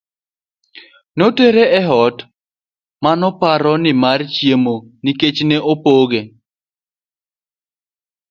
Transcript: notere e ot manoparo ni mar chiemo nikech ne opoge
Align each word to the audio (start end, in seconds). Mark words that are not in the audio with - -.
notere 1.17 1.63
e 1.79 1.81
ot 2.05 2.17
manoparo 3.03 3.73
ni 3.83 3.91
mar 4.01 4.19
chiemo 4.33 4.75
nikech 5.03 5.39
ne 5.49 5.57
opoge 5.71 6.21